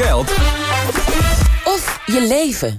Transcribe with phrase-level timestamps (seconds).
[0.00, 0.30] geld
[1.64, 2.76] of je leven.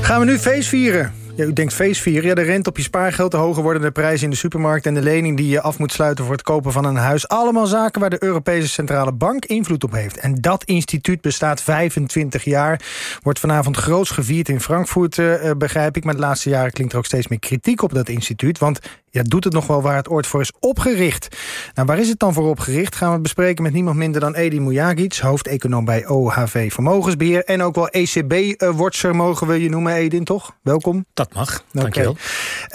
[0.00, 1.14] Gaan we nu feest vieren?
[1.36, 2.28] Ja, u denkt feestvieren.
[2.28, 4.86] Ja, de rente op je spaargeld, de hoger wordende prijzen in de supermarkt...
[4.86, 7.28] en de lening die je af moet sluiten voor het kopen van een huis.
[7.28, 10.16] Allemaal zaken waar de Europese Centrale Bank invloed op heeft.
[10.16, 12.80] En dat instituut bestaat 25 jaar.
[13.22, 16.04] Wordt vanavond groots gevierd in Frankfurt, uh, begrijp ik.
[16.04, 18.58] Maar de laatste jaren klinkt er ook steeds meer kritiek op dat instituut.
[18.58, 18.80] Want
[19.14, 21.36] ja, doet het nog wel waar het ooit voor is opgericht?
[21.74, 22.96] Nou, waar is het dan voor opgericht?
[22.96, 25.16] Gaan we bespreken met niemand minder dan Edi Mujagic...
[25.16, 27.44] hoofdeconoom bij OHV Vermogensbeheer...
[27.44, 30.56] en ook wel ECB-watcher mogen we je noemen, Edin, toch?
[30.62, 31.06] Welkom.
[31.14, 32.16] Dat mag, dankjewel.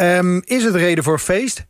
[0.02, 1.66] Um, is het reden voor feest?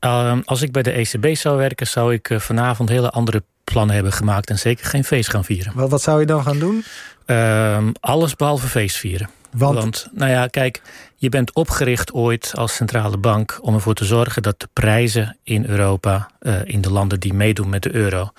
[0.00, 1.86] Uh, als ik bij de ECB zou werken...
[1.86, 4.50] zou ik uh, vanavond hele andere plannen hebben gemaakt...
[4.50, 5.72] en zeker geen feest gaan vieren.
[5.74, 6.84] Wat, wat zou je dan gaan doen?
[7.26, 9.30] Uh, alles behalve feest vieren.
[9.56, 10.08] Want?
[10.12, 10.82] Nou ja, kijk,
[11.16, 15.66] je bent opgericht ooit als centrale bank om ervoor te zorgen dat de prijzen in
[15.66, 18.30] Europa, uh, in de landen die meedoen met de euro,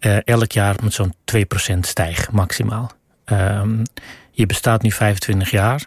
[0.00, 2.90] uh, elk jaar met zo'n 2% stijgen, maximaal.
[3.26, 3.82] Um,
[4.30, 5.86] je bestaat nu 25 jaar.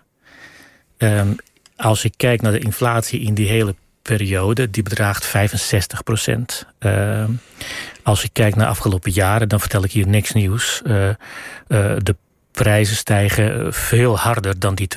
[0.98, 1.36] Um,
[1.76, 6.66] als ik kijk naar de inflatie in die hele periode, die bedraagt 65 procent.
[6.80, 7.24] Uh,
[8.04, 10.82] als ik kijk naar de afgelopen jaren, dan vertel ik hier niks nieuws.
[10.86, 11.16] Uh, uh,
[11.98, 12.16] de
[12.54, 14.88] prijzen stijgen veel harder dan die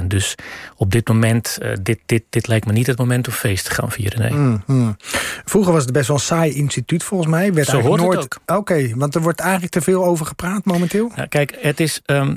[0.00, 0.06] 2%.
[0.06, 0.34] Dus
[0.76, 3.70] op dit moment, uh, dit, dit, dit lijkt me niet het moment om feest te
[3.70, 4.20] gaan vieren.
[4.20, 4.32] Nee.
[4.32, 4.96] Mm, mm.
[5.44, 7.52] Vroeger was het best wel een saai instituut volgens mij.
[7.52, 8.22] Werd Zo hoort nooit...
[8.22, 8.58] het ook.
[8.58, 11.12] Oké, okay, want er wordt eigenlijk te veel over gepraat momenteel.
[11.28, 12.00] Kijk, het is...
[12.06, 12.36] Um,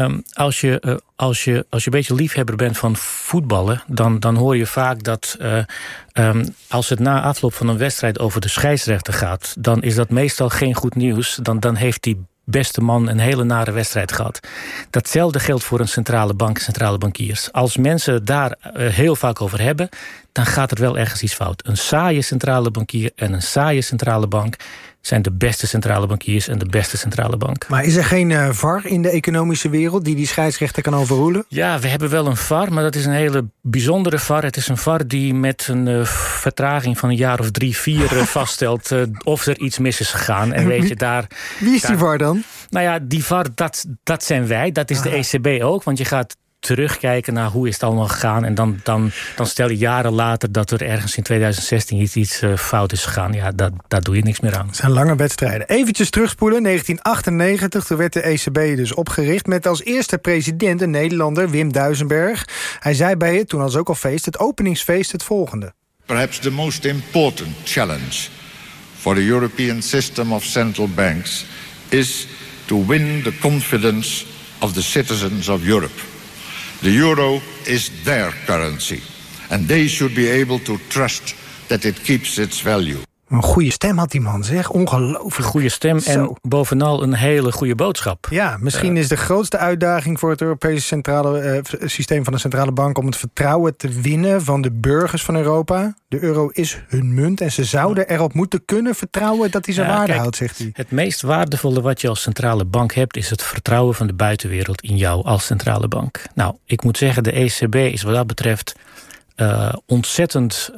[0.00, 3.82] Um, als, je, uh, als, je, als je een beetje liefhebber bent van voetballen...
[3.86, 5.58] dan, dan hoor je vaak dat uh,
[6.12, 8.18] um, als het na afloop van een wedstrijd...
[8.18, 9.54] over de scheidsrechter gaat...
[9.58, 11.38] dan is dat meestal geen goed nieuws.
[11.42, 14.40] Dan, dan heeft die beste man een hele nare wedstrijd gehad.
[14.90, 17.52] Datzelfde geldt voor een centrale bank, centrale bankiers.
[17.52, 19.88] Als mensen daar uh, heel vaak over hebben...
[20.32, 21.66] dan gaat er wel ergens iets fout.
[21.66, 24.56] Een saaie centrale bankier en een saaie centrale bank
[25.02, 27.68] zijn de beste centrale bankiers en de beste centrale bank.
[27.68, 31.44] Maar is er geen uh, VAR in de economische wereld die die scheidsrechter kan overroelen?
[31.48, 34.42] Ja, we hebben wel een VAR, maar dat is een hele bijzondere VAR.
[34.42, 38.16] Het is een VAR die met een uh, vertraging van een jaar of drie, vier
[38.16, 38.90] uh, vaststelt
[39.24, 40.52] of er iets mis is gegaan.
[40.52, 41.26] En weet je, daar.
[41.58, 42.42] Wie is daar, die VAR dan?
[42.70, 44.72] Nou ja, die VAR, dat, dat zijn wij.
[44.72, 48.44] Dat is de ECB ook, want je gaat terugkijken naar hoe is het allemaal gegaan.
[48.44, 52.42] En dan, dan, dan stel je jaren later dat er ergens in 2016 iets, iets
[52.42, 53.32] uh, fout is gegaan.
[53.32, 54.66] Ja, dat, daar doe je niks meer aan.
[54.66, 55.68] Het zijn lange wedstrijden.
[55.68, 56.62] Eventjes terugspoelen.
[56.62, 59.46] 1998, toen werd de ECB dus opgericht...
[59.46, 62.44] met als eerste president een Nederlander, Wim Duisenberg.
[62.78, 65.72] Hij zei bij het, toen als ook al feest, het openingsfeest het volgende.
[66.06, 68.28] Perhaps the most important challenge
[68.98, 71.46] for the European system of central banks...
[71.88, 72.26] is
[72.64, 74.24] to win the confidence
[74.58, 76.11] of the citizens of Europe.
[76.82, 79.00] The euro is their currency.
[79.50, 81.36] And they should be able to trust
[81.68, 82.98] that it keeps its value.
[83.32, 84.70] Een goede stem had die man, zeg.
[84.70, 85.48] Ongelooflijk.
[85.48, 86.10] Goede stem Zo.
[86.10, 88.26] en bovenal een hele goede boodschap.
[88.30, 92.38] Ja, misschien uh, is de grootste uitdaging voor het Europese centrale, uh, systeem van de
[92.38, 92.98] centrale bank...
[92.98, 95.94] om het vertrouwen te winnen van de burgers van Europa.
[96.08, 99.50] De euro is hun munt en ze zouden erop moeten kunnen vertrouwen...
[99.50, 100.70] dat hij zijn ja, waarde kijk, houdt, zegt hij.
[100.72, 103.16] Het meest waardevolle wat je als centrale bank hebt...
[103.16, 106.22] is het vertrouwen van de buitenwereld in jou als centrale bank.
[106.34, 108.74] Nou, ik moet zeggen, de ECB is wat dat betreft
[109.36, 110.70] uh, ontzettend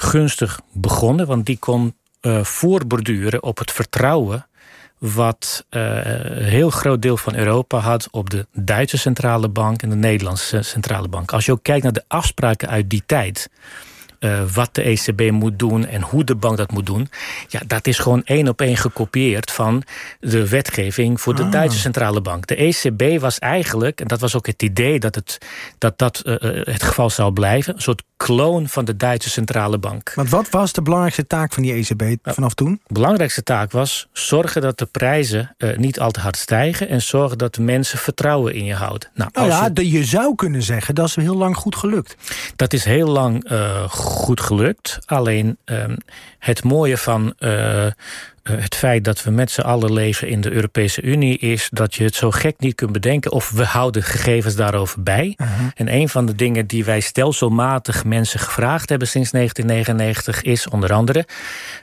[0.00, 4.46] gunstig begonnen, want die kon uh, voorborduren op het vertrouwen
[4.98, 9.88] wat uh, een heel groot deel van Europa had op de Duitse centrale bank en
[9.88, 11.32] de Nederlandse centrale bank.
[11.32, 13.50] Als je ook kijkt naar de afspraken uit die tijd.
[14.20, 17.10] Uh, wat de ECB moet doen en hoe de bank dat moet doen.
[17.48, 19.82] Ja, dat is gewoon één op één gekopieerd van
[20.20, 21.50] de wetgeving voor de Ah.
[21.50, 22.46] Duitse centrale bank.
[22.46, 25.38] De ECB was eigenlijk, en dat was ook het idee dat het,
[25.78, 26.34] dat, dat uh,
[26.64, 30.12] het geval zou blijven, een soort kloon van de Duitse centrale bank.
[30.14, 32.80] Want wat was de belangrijkste taak van die ECB vanaf toen?
[32.86, 37.02] De belangrijkste taak was zorgen dat de prijzen uh, niet al te hard stijgen en
[37.02, 39.08] zorgen dat de mensen vertrouwen in je houden.
[39.14, 40.04] Nou, nou ja, je...
[40.04, 42.16] Zou kunnen zeggen dat is heel lang goed gelukt.
[42.56, 44.07] Dat is heel lang uh, goed
[44.40, 44.98] gelukt.
[45.04, 45.96] Alleen um,
[46.38, 47.86] het mooie van uh,
[48.42, 52.04] het feit dat we met z'n allen leven in de Europese Unie is dat je
[52.04, 55.34] het zo gek niet kunt bedenken of we houden gegevens daarover bij.
[55.36, 55.66] Uh -huh.
[55.74, 60.92] En een van de dingen die wij stelselmatig mensen gevraagd hebben sinds 1999 is onder
[60.92, 61.26] andere.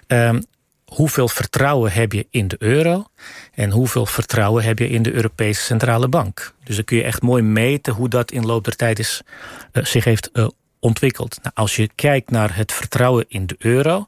[0.08, 0.44] Um,
[0.86, 3.06] hoeveel vertrouwen heb je in de euro
[3.54, 6.54] en hoeveel vertrouwen heb je in de Europese Centrale Bank.
[6.64, 9.22] Dus dan kun je echt mooi meten hoe dat in loop der tijd is,
[9.74, 10.48] uh, zich heeft uh,
[10.86, 11.40] ontwikkeld.
[11.42, 14.08] Nou, als je kijkt naar het vertrouwen in de euro,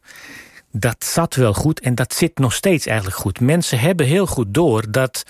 [0.71, 3.39] dat zat wel goed en dat zit nog steeds eigenlijk goed.
[3.39, 5.23] Mensen hebben heel goed door dat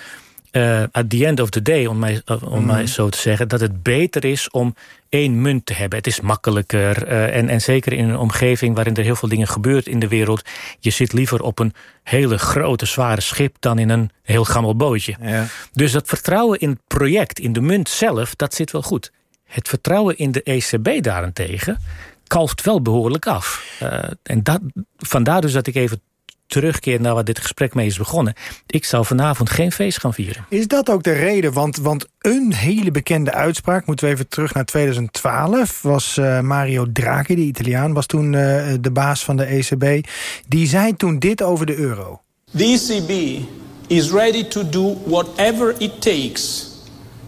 [0.52, 3.48] uh, at the end of the day, om mij, uh, om mij zo te zeggen,
[3.48, 4.76] dat het beter is om
[5.10, 5.98] één munt te hebben.
[5.98, 7.08] Het is makkelijker.
[7.08, 10.08] Uh, en, en zeker in een omgeving waarin er heel veel dingen gebeurt in de
[10.08, 10.50] wereld.
[10.80, 11.74] Je zit liever op een
[12.04, 15.16] hele grote, zware schip dan in een heel gammel bootje.
[15.22, 15.46] Ja.
[15.74, 19.12] Dus dat vertrouwen in het project, in de munt zelf, dat zit wel goed.
[19.48, 21.80] Het vertrouwen in de ECB daarentegen
[22.28, 23.78] kalft wel behoorlijk af.
[23.84, 24.60] Uh, en dat,
[24.98, 26.02] vandaar dus dat ik even
[26.48, 28.34] terugkeer naar waar dit gesprek mee is begonnen.
[28.68, 30.46] Ik zou vanavond geen feest gaan vieren.
[30.50, 31.54] Is dat ook de reden?
[31.54, 36.86] Want, want een hele bekende uitspraak, moeten we even terug naar 2012, was uh, Mario
[36.92, 40.08] Draghi, de Italiaan, was toen uh, de baas van de ECB.
[40.48, 42.22] Die zei toen dit over de euro.
[42.58, 43.42] The ECB
[43.88, 46.72] is ready to do whatever it takes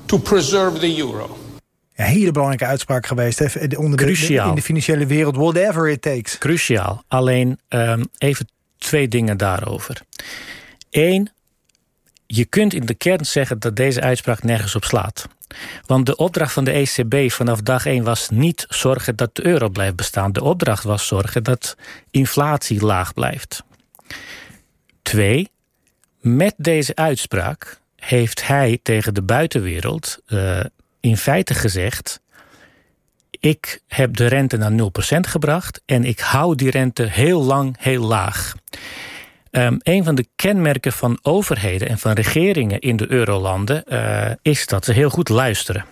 [0.06, 1.38] to preserve the euro.
[2.00, 3.40] Een hele belangrijke uitspraak geweest.
[3.40, 3.78] Hè?
[3.78, 4.50] Onder de, Cruciaal.
[4.50, 6.38] in de financiële wereld, whatever it takes.
[6.38, 7.04] Cruciaal.
[7.08, 10.02] Alleen um, even twee dingen daarover.
[10.90, 11.30] Eén,
[12.26, 15.28] je kunt in de kern zeggen dat deze uitspraak nergens op slaat.
[15.86, 19.70] Want de opdracht van de ECB vanaf dag 1 was niet zorgen dat de euro
[19.70, 20.32] blijft bestaan.
[20.32, 21.78] De opdracht was zorgen dat
[22.12, 23.64] inflatie laag blijft.
[25.02, 25.50] Twee,
[26.20, 30.60] met deze uitspraak heeft hij tegen de buitenwereld uh,
[31.00, 32.22] in feite gezegd:
[33.40, 34.76] ik heb de rente naar 0%
[35.20, 38.54] gebracht en ik hou die rente heel lang heel laag.
[39.52, 44.66] Um, een van de kenmerken van overheden en van regeringen in de eurolanden uh, is
[44.66, 45.86] dat ze heel goed luisteren.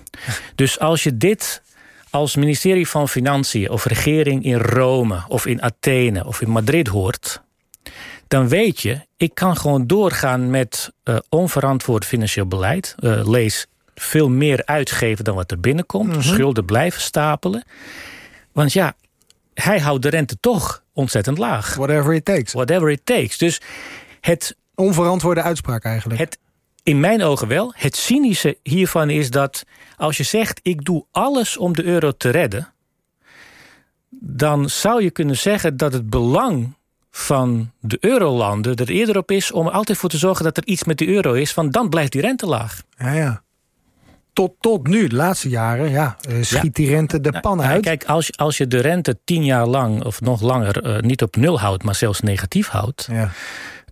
[0.56, 1.62] Dus als je dit
[2.10, 7.42] als ministerie van Financiën of regering in Rome of in Athene of in Madrid hoort,
[8.28, 12.96] dan weet je, ik kan gewoon doorgaan met uh, onverantwoord financieel beleid.
[13.00, 13.68] Uh, lees
[14.00, 16.08] veel meer uitgeven dan wat er binnenkomt.
[16.08, 16.22] Mm -hmm.
[16.22, 17.64] Schulden blijven stapelen.
[18.52, 18.96] Want ja,
[19.54, 21.76] hij houdt de rente toch ontzettend laag.
[21.76, 22.54] Whatever it takes.
[22.54, 23.38] Whatever it takes.
[23.38, 23.62] Dus
[24.22, 24.56] het...
[24.76, 26.20] Onverantwoorde uitspraak eigenlijk.
[26.20, 26.40] Het,
[26.84, 27.74] in mijn ogen wel.
[27.76, 29.64] Het cynische hiervan is dat
[29.96, 30.60] als je zegt...
[30.64, 32.74] ik doe alles om de euro te redden...
[34.10, 36.76] dan zou je kunnen zeggen dat het belang
[37.12, 39.52] van de eurolanden er eerder op is...
[39.52, 41.54] om er altijd voor te zorgen dat er iets met de euro is...
[41.54, 42.82] want dan blijft die rente laag.
[42.98, 43.44] Ja, ja
[44.38, 46.70] tot, tot nu, de laatste jaren, ja, schiet ja.
[46.72, 47.82] die rente de pan uit.
[47.82, 51.36] Kijk, als, als je de rente tien jaar lang of nog langer uh, niet op
[51.36, 53.08] nul houdt, maar zelfs negatief houdt.
[53.12, 53.32] Ja.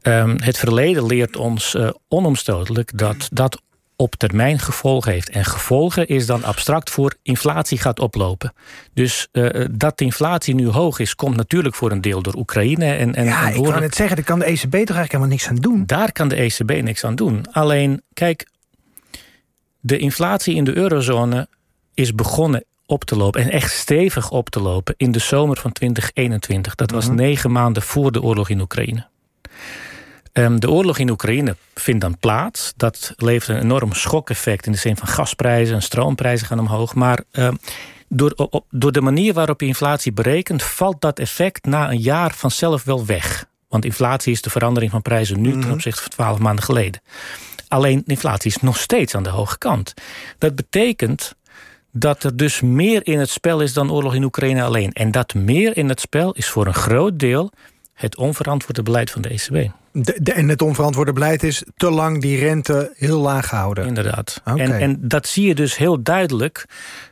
[0.01, 3.61] Um, het verleden leert ons uh, onomstotelijk dat dat
[3.95, 5.29] op termijn gevolgen heeft.
[5.29, 8.53] En gevolgen is dan abstract voor inflatie gaat oplopen.
[8.93, 12.85] Dus uh, dat de inflatie nu hoog is, komt natuurlijk voor een deel door Oekraïne.
[12.85, 15.31] En, en, ja, en ik kan het zeggen, daar kan de ECB toch eigenlijk helemaal
[15.31, 15.83] niks aan doen?
[15.85, 17.45] Daar kan de ECB niks aan doen.
[17.51, 18.45] Alleen, kijk,
[19.85, 21.47] de inflatie in de eurozone
[21.93, 25.71] is begonnen op te lopen en echt stevig op te lopen in de zomer van
[25.71, 26.75] 2021.
[26.75, 27.19] Dat was mm -hmm.
[27.19, 29.07] negen maanden voor de oorlog in Oekraïne.
[30.33, 32.73] Um, de oorlog in Oekraïne vindt dan plaats.
[32.77, 36.93] Dat levert een enorm schokeffect in de zin van gasprijzen en stroomprijzen gaan omhoog.
[36.93, 37.57] Maar um,
[38.07, 42.33] door, op, door de manier waarop je inflatie berekent, valt dat effect na een jaar
[42.33, 43.45] vanzelf wel weg.
[43.67, 45.61] Want inflatie is de verandering van prijzen nu mm -hmm.
[45.61, 47.01] ten opzichte van twaalf maanden geleden.
[47.67, 49.93] Alleen de inflatie is nog steeds aan de hoge kant.
[50.37, 51.35] Dat betekent
[51.91, 54.91] dat er dus meer in het spel is dan oorlog in Oekraïne alleen.
[54.91, 57.51] En dat meer in het spel is voor een groot deel
[57.93, 59.71] het onverantwoorde beleid van de ECB.
[59.91, 63.85] De, de, en het onverantwoorde beleid is te lang die rente heel laag houden.
[63.85, 64.41] Inderdaad.
[64.45, 64.59] Okay.
[64.59, 66.65] En, en dat zie je dus heel duidelijk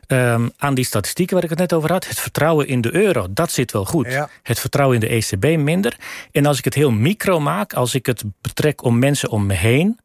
[0.08, 2.08] um, aan die statistieken waar ik het net over had.
[2.08, 4.06] Het vertrouwen in de euro, dat zit wel goed.
[4.06, 4.28] Ja.
[4.42, 5.96] Het vertrouwen in de ECB minder.
[6.32, 9.54] En als ik het heel micro maak, als ik het betrek om mensen om me
[9.54, 9.98] heen...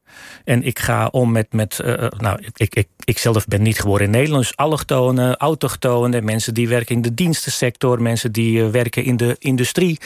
[0.44, 4.06] En ik ga om met, met uh, nou, ik, ik, ik zelf ben niet geboren
[4.06, 9.04] in Nederland, dus allochtonen, autochtonen, mensen die werken in de dienstensector, mensen die uh, werken
[9.04, 10.00] in de industrie.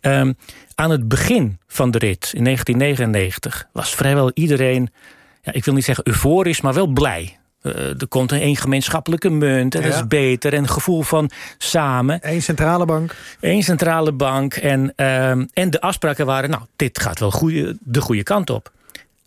[0.00, 0.36] Um,
[0.74, 4.90] aan het begin van de rit, in 1999, was vrijwel iedereen,
[5.42, 7.38] ja, ik wil niet zeggen euforisch, maar wel blij.
[7.62, 9.86] Uh, er komt een één gemeenschappelijke munt en ja.
[9.86, 10.52] dat is beter.
[10.52, 12.18] En een gevoel van samen.
[12.22, 13.14] Eén centrale bank.
[13.40, 14.54] Eén centrale bank.
[14.54, 18.72] En, uh, en de afspraken waren, nou, dit gaat wel goeie, de goede kant op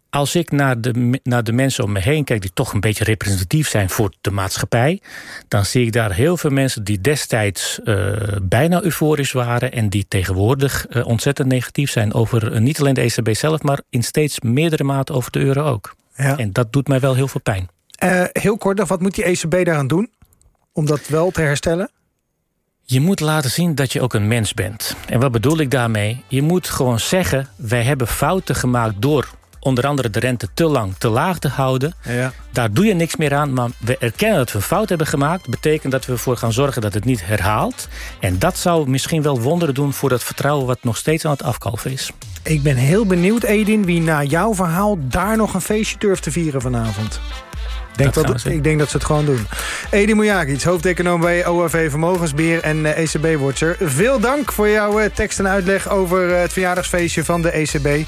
[0.10, 2.42] als ik naar de, naar de mensen om me heen kijk...
[2.42, 5.02] die toch een beetje representatief zijn voor de maatschappij...
[5.48, 9.72] dan zie ik daar heel veel mensen die destijds uh, bijna euforisch waren...
[9.72, 13.62] en die tegenwoordig uh, ontzettend negatief zijn over uh, niet alleen de ECB zelf...
[13.62, 15.96] maar in steeds meerdere mate over de euro ook.
[16.16, 16.38] Ja.
[16.38, 17.70] En dat doet mij wel heel veel pijn.
[18.32, 20.12] heel kort, wat moet die ECB daaraan doen?
[20.74, 21.92] Om dat wel te herstellen?
[22.84, 24.96] Je moet laten zien dat je ook een mens bent.
[25.08, 26.24] En wat bedoel ik daarmee?
[26.28, 27.48] Je moet gewoon zeggen...
[27.56, 31.94] wij hebben fouten gemaakt door onder andere de rente te lang te laag te houden.
[32.04, 32.34] Ja.
[32.52, 35.48] Daar doe je niks meer aan, maar we erkennen dat we een fout hebben gemaakt.
[35.50, 37.88] betekent dat we ervoor gaan zorgen dat het niet herhaalt.
[38.20, 40.66] En dat zou misschien wel wonderen doen voor dat vertrouwen...
[40.66, 42.12] wat nog steeds aan het afkalven is.
[42.44, 44.98] Ik ben heel benieuwd, Edin, wie na jouw verhaal...
[45.02, 47.20] daar nog een feestje durft te vieren vanavond.
[48.00, 49.48] Denk Dat ik denk dat ze het gewoon doen.
[49.90, 53.76] Edin Mujagic, hoofdeconoom bij OAV Vermogensbeheer en eh, ECB-watcher.
[53.80, 58.08] Veel dank voor jouw eh, tekst en uitleg over eh, het verjaardagsfeestje van de ECB.